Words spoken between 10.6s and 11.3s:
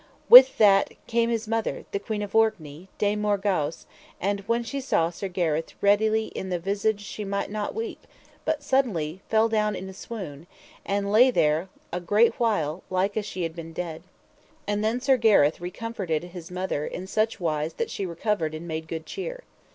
and lay